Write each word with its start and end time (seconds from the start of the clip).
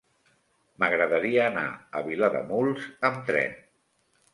M'agradaria 0.83 1.45
anar 1.51 1.67
a 1.71 2.03
Vilademuls 2.11 2.93
amb 3.11 3.25
tren. 3.33 3.59